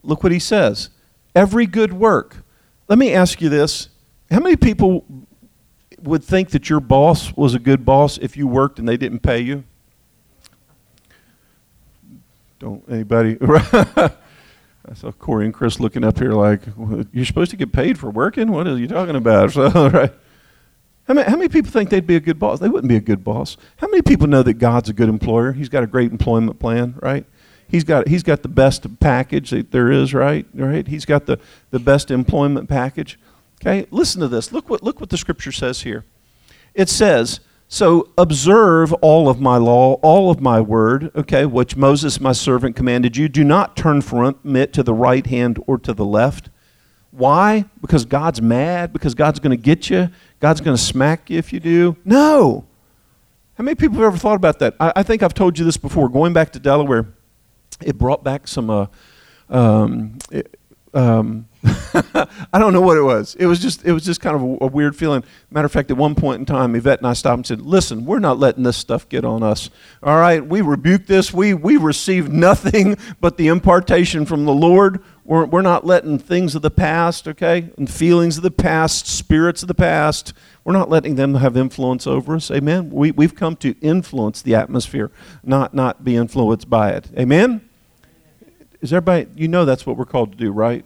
[0.03, 0.91] Look what he says
[1.35, 2.45] every good work.
[2.89, 3.89] Let me ask you this
[4.31, 5.05] how many people
[6.03, 9.21] would think that your boss was a good boss if you worked and they didn't
[9.21, 9.65] pay you?
[12.59, 13.37] Don't anybody.
[14.91, 16.63] I saw Corey and Chris looking up here like,
[17.13, 18.51] you're supposed to get paid for working?
[18.51, 19.53] What are you talking about?
[19.53, 20.13] So, right.
[21.07, 22.61] How many, how many people think they'd be a good boss?
[22.61, 23.57] They wouldn't be a good boss.
[23.79, 25.53] How many people know that God's a good employer?
[25.53, 27.25] He's got a great employment plan, right?
[27.69, 30.47] He's got, he's got the best package that there is, right?
[30.55, 30.87] Right?
[30.87, 31.39] He's got the,
[31.71, 33.19] the best employment package.
[33.61, 34.53] Okay, listen to this.
[34.53, 36.05] Look what, look what the scripture says here.
[36.75, 42.21] It says, So observe all of my law, all of my word, okay, which Moses,
[42.21, 43.29] my servant, commanded you.
[43.29, 46.51] Do not turn from it to the right hand or to the left.
[47.11, 47.65] Why?
[47.81, 48.93] Because God's mad?
[48.93, 50.09] Because God's going to get you?
[50.41, 51.97] God's going to smack you if you do?
[52.05, 52.65] No.
[53.55, 54.77] How many people have ever thought about that?
[54.79, 56.09] I, I think I've told you this before.
[56.09, 57.09] Going back to Delaware,
[57.83, 58.71] it brought back some.
[58.71, 58.87] Uh,
[59.51, 60.59] um, it,
[60.95, 63.35] um, I don't know what it was.
[63.35, 65.25] It was just it was just kind of a, a, weird feeling.
[65.51, 68.05] Matter of fact, at one point in time, Yvette and I stopped and said, "Listen,
[68.05, 69.69] we're not letting this stuff get on us.
[70.03, 71.33] All right, we rebuke this.
[71.33, 75.03] We we received nothing but the impartation from the Lord.
[75.25, 79.63] We're we're not letting things of the past, okay, and feelings of the past, spirits
[79.63, 80.33] of the past.
[80.65, 82.51] We're not letting them have influence over us.
[82.51, 82.91] Amen.
[82.91, 85.11] We we've come to influence the atmosphere,
[85.43, 87.11] not not be influenced by it.
[87.19, 87.68] Amen."
[88.81, 90.85] Is everybody, you know that's what we're called to do, right?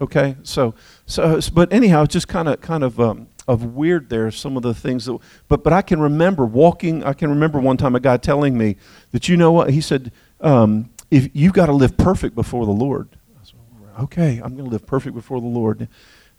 [0.00, 0.74] Okay, so,
[1.06, 4.62] so but anyhow, it's just kind of, kind of, um, of weird there, some of
[4.62, 8.00] the things that, but, but I can remember walking, I can remember one time a
[8.00, 8.76] guy telling me
[9.10, 12.72] that, you know what, he said, um, if you've got to live perfect before the
[12.72, 13.08] Lord.
[13.42, 13.56] Said,
[14.00, 15.88] okay, I'm going to live perfect before the Lord.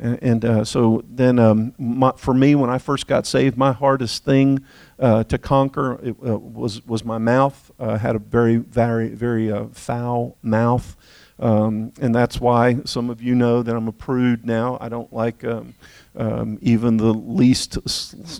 [0.01, 3.71] And, and uh, so then, um, my, for me, when I first got saved, my
[3.71, 4.65] hardest thing
[4.97, 7.71] uh, to conquer it, uh, was was my mouth.
[7.79, 10.95] I had a very, very, very uh, foul mouth,
[11.37, 14.79] um, and that's why some of you know that I'm a prude now.
[14.81, 15.75] I don't like um,
[16.15, 17.77] um, even the least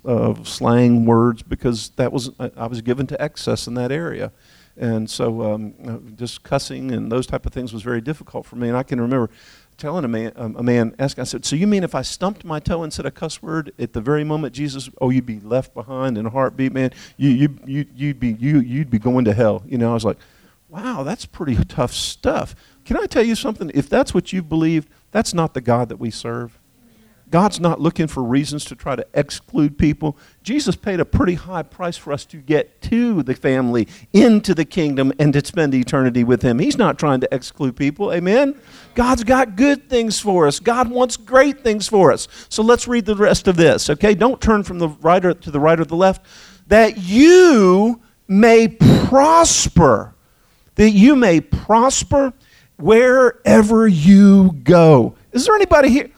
[0.03, 4.31] of slang words because that was I was given to excess in that area
[4.77, 8.55] and so um, uh, just cussing and those type of things was very difficult for
[8.55, 8.67] me.
[8.69, 9.29] And I can remember
[9.81, 12.59] telling a man, a man, asked, I said, so you mean if I stumped my
[12.59, 15.73] toe and said a cuss word at the very moment Jesus, oh, you'd be left
[15.73, 16.91] behind in a heartbeat, man.
[17.17, 19.63] You, you, you, you'd be, you, you'd be going to hell.
[19.65, 20.19] You know, I was like,
[20.69, 22.55] wow, that's pretty tough stuff.
[22.85, 23.71] Can I tell you something?
[23.73, 26.59] If that's what you believe, that's not the God that we serve.
[27.31, 30.17] God's not looking for reasons to try to exclude people.
[30.43, 34.65] Jesus paid a pretty high price for us to get to the family, into the
[34.65, 36.59] kingdom, and to spend eternity with Him.
[36.59, 38.11] He's not trying to exclude people.
[38.11, 38.59] Amen?
[38.95, 40.59] God's got good things for us.
[40.59, 42.27] God wants great things for us.
[42.49, 44.13] So let's read the rest of this, okay?
[44.13, 46.25] Don't turn from the right or to the right or the left.
[46.67, 50.13] That you may prosper.
[50.75, 52.33] That you may prosper
[52.75, 55.15] wherever you go.
[55.31, 56.09] Is there anybody here?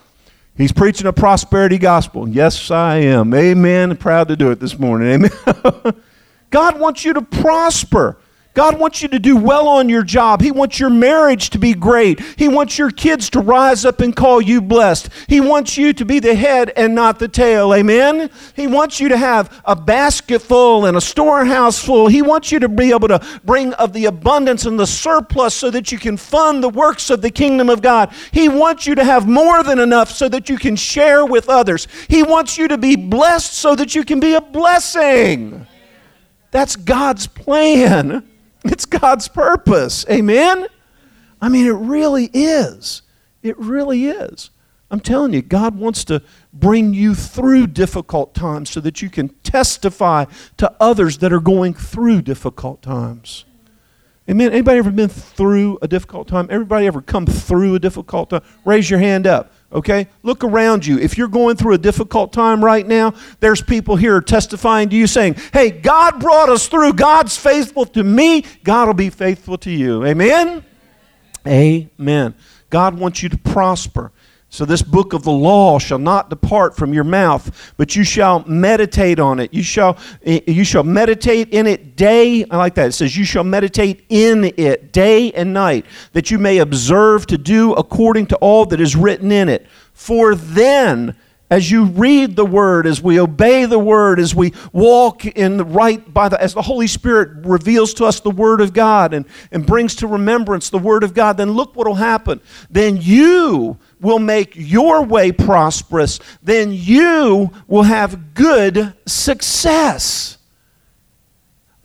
[0.55, 2.29] He's preaching a prosperity gospel.
[2.29, 3.33] Yes, I am.
[3.33, 3.97] Amen.
[3.97, 5.09] Proud to do it this morning.
[5.09, 5.95] Amen.
[6.51, 8.17] God wants you to prosper.
[8.53, 10.39] God wants you to do well on your job.
[10.41, 12.19] He wants your marriage to be great.
[12.37, 15.09] He wants your kids to rise up and call you blessed.
[15.27, 17.73] He wants you to be the head and not the tail.
[17.73, 18.29] Amen?
[18.55, 22.07] He wants you to have a basket full and a storehouse full.
[22.07, 25.71] He wants you to be able to bring of the abundance and the surplus so
[25.71, 28.13] that you can fund the works of the kingdom of God.
[28.31, 31.87] He wants you to have more than enough so that you can share with others.
[32.07, 35.65] He wants you to be blessed so that you can be a blessing.
[36.51, 38.29] That's God's plan.
[38.63, 40.05] It's God's purpose.
[40.09, 40.67] Amen?
[41.41, 43.01] I mean, it really is.
[43.41, 44.49] It really is.
[44.89, 46.21] I'm telling you, God wants to
[46.53, 50.25] bring you through difficult times so that you can testify
[50.57, 53.45] to others that are going through difficult times.
[54.29, 54.53] Amen.
[54.53, 56.47] Anybody ever been through a difficult time?
[56.49, 58.41] Everybody ever come through a difficult time?
[58.63, 59.51] Raise your hand up.
[59.73, 60.07] Okay?
[60.21, 60.97] Look around you.
[60.97, 65.07] If you're going through a difficult time right now, there's people here testifying to you
[65.07, 66.93] saying, Hey, God brought us through.
[66.93, 68.45] God's faithful to me.
[68.63, 70.05] God will be faithful to you.
[70.05, 70.63] Amen?
[71.45, 72.33] Amen.
[72.69, 74.12] God wants you to prosper.
[74.53, 78.45] So, this book of the law shall not depart from your mouth, but you shall
[78.47, 79.51] meditate on it.
[79.51, 82.45] You shall, eh, you shall meditate in it day.
[82.51, 82.89] I like that.
[82.89, 87.37] It says, You shall meditate in it day and night, that you may observe to
[87.39, 89.65] do according to all that is written in it.
[89.93, 91.15] For then,
[91.49, 95.65] as you read the word, as we obey the word, as we walk in the
[95.65, 99.25] right by the as the Holy Spirit reveals to us the word of God and,
[99.51, 102.39] and brings to remembrance the word of God, then look what will happen.
[102.69, 110.37] Then you will make your way prosperous, then you will have good success.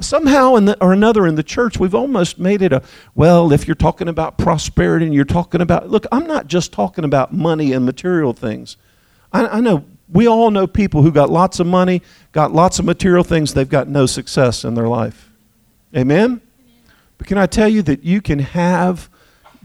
[0.01, 2.83] Somehow the, or another in the church, we've almost made it a
[3.15, 7.05] well, if you're talking about prosperity and you're talking about, look, I'm not just talking
[7.05, 8.77] about money and material things.
[9.33, 12.03] I, I know we all know people who got lots of money,
[12.33, 15.31] got lots of material things, they've got no success in their life.
[15.97, 16.41] Amen?
[17.17, 19.11] But can I tell you that you can have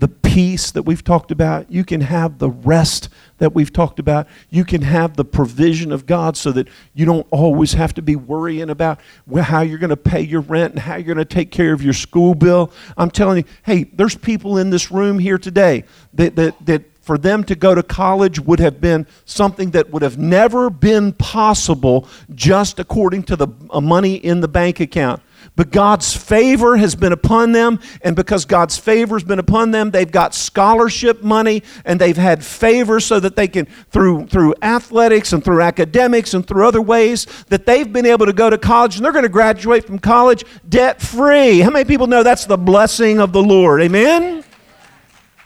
[0.04, 1.72] the peace that we've talked about.
[1.72, 4.28] You can have the rest that we've talked about.
[4.50, 8.18] You can have the provision of God so that you don't always have to be
[8.18, 9.00] worrying about
[9.34, 11.82] how you're going to pay your rent and how you're going to take care of
[11.82, 12.70] your school bill.
[12.98, 15.86] I'm telling you, hey, there's people in this room here today
[16.16, 20.02] that, that, that for them to go to college would have been something that would
[20.02, 25.22] have never been possible just according to the uh, money in the bank account.
[25.56, 29.92] But God's favor has been upon them, and because God's favor has been upon them,
[29.92, 35.32] they've got scholarship money and they've had favor so that they can, through, through athletics
[35.32, 38.96] and through academics and through other ways, that they've been able to go to college
[38.96, 41.60] and they're going to graduate from college debt free.
[41.60, 43.80] How many people know that's the blessing of the Lord?
[43.82, 44.44] Amen?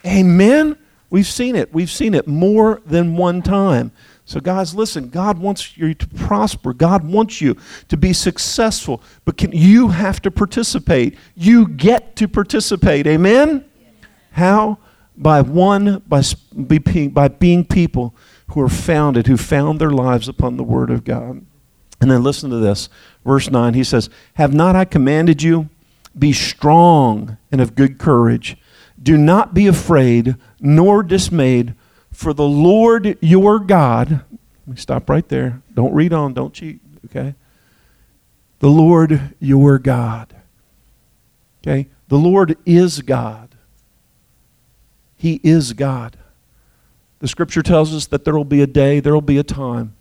[0.05, 0.77] Amen?
[1.09, 1.73] We've seen it.
[1.73, 3.91] We've seen it more than one time.
[4.27, 6.73] So, guys, listen, God wants you to prosper.
[6.73, 7.55] God wants you
[7.87, 9.01] to be successful.
[9.23, 11.17] But can, you have to participate.
[11.33, 13.07] You get to participate.
[13.07, 13.63] Amen?
[14.31, 14.79] How?
[15.15, 18.13] By one, by, by being people
[18.47, 21.45] who are founded, who found their lives upon the Word of God.
[22.01, 22.89] And then listen to this.
[23.23, 25.69] Verse 9, he says, Have not I commanded you?
[26.19, 28.57] Be strong and of good courage.
[29.01, 31.75] Do not be afraid nor dismayed
[32.17, 35.62] for the Lord your God, let me stop right there.
[35.75, 37.36] Don't read on, don't cheat, okay?
[38.58, 40.36] The Lord your God.
[41.62, 41.89] Okay?
[42.08, 43.49] The Lord is God.
[45.15, 46.17] He is God.
[47.19, 49.95] The scripture tells us that there will be a day, there will be a time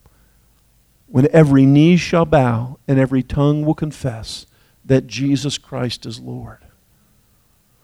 [1.08, 4.46] when every knee shall bow and every tongue will confess
[4.86, 6.64] that Jesus Christ is Lord.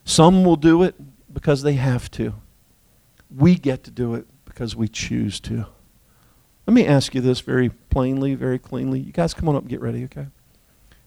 [0.07, 0.95] Some will do it
[1.35, 2.33] because they have to.
[3.37, 5.67] We get to do it because we choose to.
[6.67, 9.01] Let me ask you this very plainly, very cleanly.
[9.01, 10.27] You guys come on up and get ready, okay?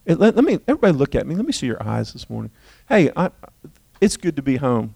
[0.06, 1.36] It, let, let, me, everybody look at me.
[1.36, 2.52] Let me see your eyes this morning.
[2.90, 3.32] Hey, I,
[4.02, 4.96] it's good to be home.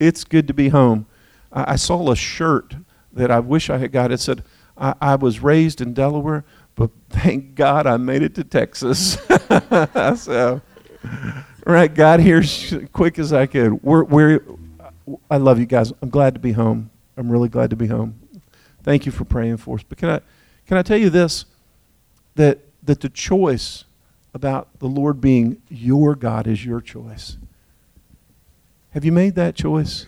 [0.00, 1.06] It's good to be home.
[1.52, 2.74] I, I, saw a shirt
[3.12, 4.10] that I wish I had got.
[4.10, 4.42] It said,
[4.76, 6.44] I, I was raised in Delaware,
[6.74, 9.18] but thank God I made it to Texas.
[10.22, 10.62] so,
[11.66, 12.42] right, got here
[12.92, 13.82] quick as I could.
[13.82, 14.40] We're, we're,
[15.30, 15.92] I love you guys.
[16.02, 16.90] I'm glad to be home.
[17.16, 18.20] I'm really glad to be home.
[18.82, 19.82] Thank you for praying for us.
[19.82, 20.20] But can I,
[20.66, 21.44] can I tell you this?
[22.36, 23.84] That, that the choice
[24.34, 27.36] about the Lord being your God is your choice.
[28.90, 30.06] Have you made that choice?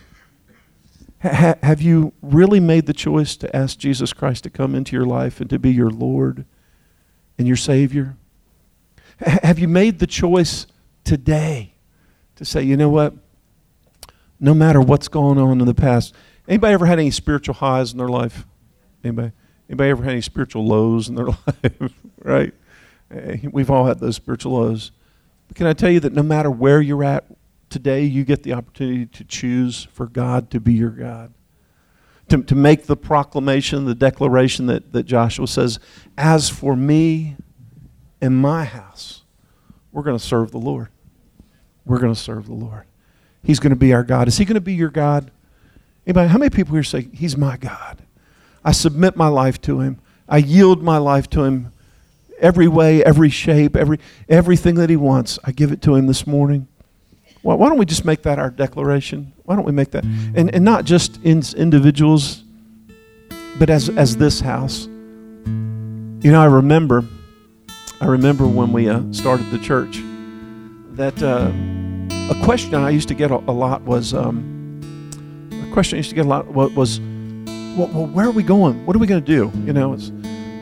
[1.21, 5.05] Ha- have you really made the choice to ask Jesus Christ to come into your
[5.05, 6.45] life and to be your Lord
[7.37, 8.15] and your Savior?
[9.21, 10.65] H- have you made the choice
[11.03, 11.73] today
[12.37, 13.13] to say, you know what?
[14.43, 16.15] No matter what's going on in the past,
[16.47, 18.45] anybody ever had any spiritual highs in their life?
[19.03, 19.31] Anybody?
[19.69, 21.93] Anybody ever had any spiritual lows in their life?
[22.23, 22.53] right?
[23.11, 24.91] Eh, we've all had those spiritual lows.
[25.47, 27.25] But can I tell you that no matter where you're at
[27.69, 31.33] today, you get the opportunity to choose for God to be your God?
[32.29, 35.79] To, to make the proclamation, the declaration that, that Joshua says,
[36.17, 37.35] As for me
[38.19, 39.23] and my house,
[39.91, 40.89] we're going to serve the Lord.
[41.85, 42.85] We're going to serve the Lord.
[43.43, 44.27] He's going to be our God.
[44.27, 45.31] Is He going to be your God?
[46.05, 47.99] Anybody, how many people here say, He's my God?
[48.63, 49.99] I submit my life to Him.
[50.27, 51.71] I yield my life to Him.
[52.39, 56.25] Every way, every shape, every, everything that He wants, I give it to Him this
[56.25, 56.67] morning.
[57.43, 59.33] Well, why don't we just make that our declaration?
[59.43, 60.03] Why don't we make that?
[60.03, 62.43] And, and not just in individuals,
[63.57, 64.85] but as, as this house.
[64.85, 67.03] You know, I remember,
[67.99, 69.99] I remember when we uh, started the church,
[70.95, 71.51] that uh,
[72.31, 74.79] a question I used to get a, a lot was, um,
[75.51, 76.99] a question I used to get a lot was,
[77.77, 78.85] well, well, where are we going?
[78.85, 79.51] What are we going to do?
[79.65, 80.11] You know, it's,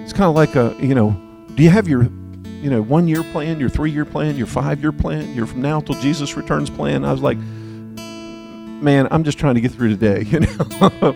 [0.03, 1.15] it's kind of like a, you know,
[1.53, 2.03] do you have your,
[2.43, 5.61] you know, one year plan, your three year plan, your five year plan, your from
[5.61, 7.05] now till Jesus returns plan?
[7.05, 11.15] I was like, man, I'm just trying to get through today, you know.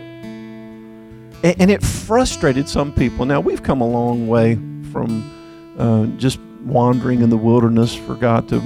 [1.44, 3.26] and, and, it frustrated some people.
[3.26, 4.56] Now we've come a long way
[4.92, 8.62] from uh, just wandering in the wilderness for God to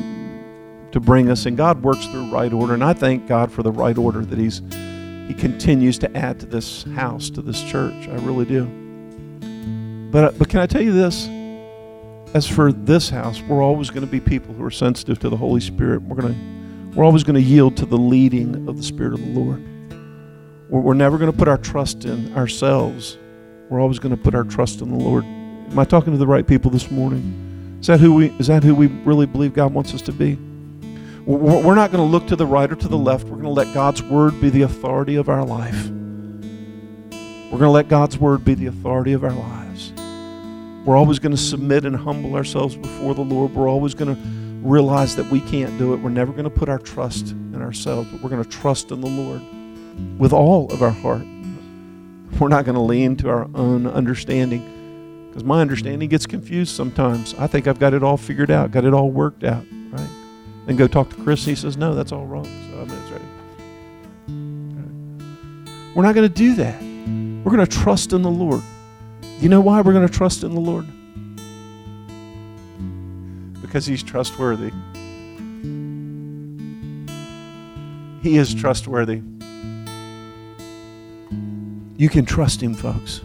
[0.91, 2.73] to bring us, and God works through right order.
[2.73, 4.61] And I thank God for the right order that He's
[5.27, 8.07] He continues to add to this house, to this church.
[8.07, 8.65] I really do.
[10.11, 11.27] But uh, but can I tell you this?
[12.33, 15.38] As for this house, we're always going to be people who are sensitive to the
[15.38, 16.01] Holy Spirit.
[16.01, 19.21] We're going to we're always going to yield to the leading of the Spirit of
[19.21, 19.63] the Lord.
[20.69, 23.17] We're, we're never going to put our trust in ourselves.
[23.69, 25.25] We're always going to put our trust in the Lord.
[25.25, 27.77] Am I talking to the right people this morning?
[27.81, 30.38] Is that who we is that who we really believe God wants us to be?
[31.28, 33.25] We're not going to look to the right or to the left.
[33.25, 35.89] We're going to let God's word be the authority of our life.
[35.89, 39.91] We're going to let God's word be the authority of our lives.
[40.86, 43.53] We're always going to submit and humble ourselves before the Lord.
[43.53, 44.21] We're always going to
[44.65, 45.97] realize that we can't do it.
[45.97, 49.01] We're never going to put our trust in ourselves, but we're going to trust in
[49.01, 49.41] the Lord
[50.17, 51.28] with all of our heart.
[52.39, 57.36] We're not going to lean to our own understanding because my understanding gets confused sometimes.
[57.38, 60.09] I think I've got it all figured out, got it all worked out, right?
[60.68, 61.45] Then go talk to Chris.
[61.45, 62.43] He says, No, that's all wrong.
[62.43, 63.24] So I mean, ready.
[65.95, 66.82] We're not going to do that.
[66.82, 68.61] We're going to trust in the Lord.
[69.39, 70.86] You know why we're going to trust in the Lord?
[73.61, 74.72] Because He's trustworthy.
[78.22, 79.22] He is trustworthy.
[81.95, 83.22] You can trust Him, folks.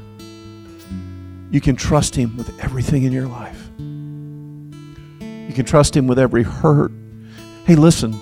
[1.50, 3.68] You can trust Him with everything in your life.
[3.78, 6.92] You can trust Him with every hurt,
[7.72, 8.12] Hey, listen.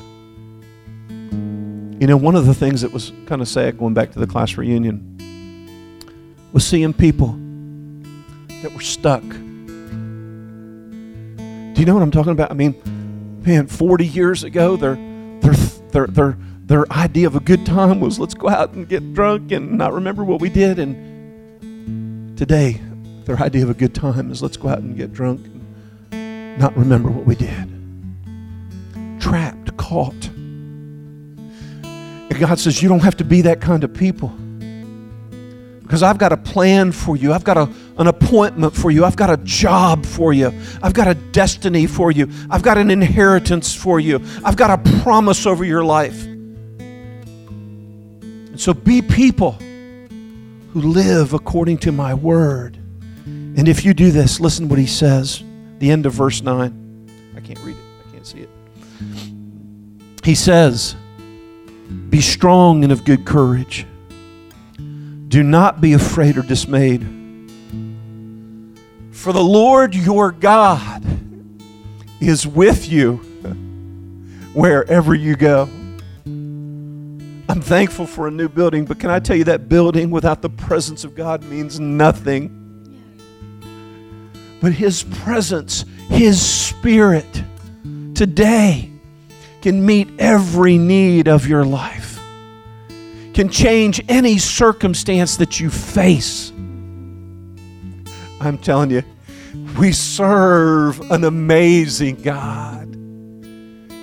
[2.01, 4.27] You know, one of the things that was kind of sad going back to the
[4.29, 5.19] class reunion
[6.53, 7.37] was seeing people
[8.63, 9.23] that were stuck.
[9.23, 9.37] Do
[11.81, 12.53] you know what I'm talking about?
[12.53, 12.81] I mean,
[13.45, 14.95] man, 40 years ago, their,
[15.41, 15.55] their,
[15.91, 19.51] their, their, their idea of a good time was let's go out and get drunk
[19.51, 20.79] and not remember what we did.
[20.79, 22.81] And today,
[23.25, 25.45] their idea of a good time is let's go out and get drunk
[26.13, 27.80] and not remember what we did
[29.21, 30.27] trapped, caught.
[31.81, 34.33] And God says, You don't have to be that kind of people.
[35.83, 37.33] Because I've got a plan for you.
[37.33, 37.69] I've got a,
[37.99, 39.05] an appointment for you.
[39.05, 40.53] I've got a job for you.
[40.85, 42.31] I've got a destiny for you.
[42.49, 44.25] I've got an inheritance for you.
[44.45, 46.25] I've got a promise over your life.
[48.51, 49.59] And so be people
[50.73, 52.77] who live according to my word.
[53.27, 55.43] And if you do this, listen what he says.
[55.81, 57.33] The end of verse 9.
[57.35, 57.83] I can't read it.
[58.07, 58.49] I can't see it.
[60.23, 60.95] He says,
[62.11, 63.87] Be strong and of good courage.
[65.29, 67.03] Do not be afraid or dismayed.
[69.13, 71.05] For the Lord your God
[72.21, 73.17] is with you
[74.53, 75.69] wherever you go.
[76.27, 80.51] I'm thankful for a new building, but can I tell you that building without the
[80.51, 82.57] presence of God means nothing?
[84.61, 87.43] But His presence, His Spirit,
[88.15, 88.91] today
[89.63, 92.19] can meet every need of your life,
[93.35, 96.53] can change any circumstance that you face.
[98.41, 99.03] I'm telling you,
[99.79, 102.87] we serve an amazing God.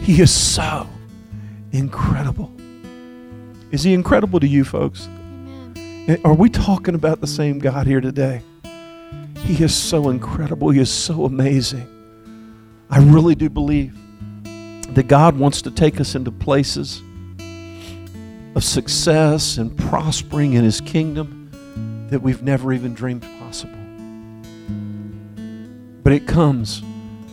[0.02, 0.88] He is so
[1.72, 2.52] incredible.
[3.72, 5.10] Is He incredible to you, folks?
[6.24, 8.42] Are we talking about the same God here today?
[9.40, 10.70] He is so incredible.
[10.70, 11.88] He is so amazing.
[12.90, 13.98] I really do believe
[14.94, 17.02] that God wants to take us into places
[18.56, 23.74] of success and prospering in His kingdom that we've never even dreamed possible.
[26.04, 26.82] But it comes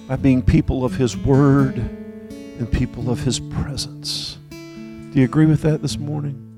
[0.08, 4.36] by being people of His Word and people of His presence.
[4.50, 6.53] Do you agree with that this morning?